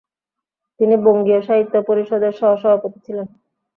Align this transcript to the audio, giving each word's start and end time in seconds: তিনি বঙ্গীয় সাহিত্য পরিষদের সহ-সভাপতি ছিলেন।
তিনি 0.79 0.95
বঙ্গীয় 1.05 1.39
সাহিত্য 1.41 1.75
পরিষদের 1.87 2.33
সহ-সভাপতি 2.33 2.99
ছিলেন। 3.05 3.27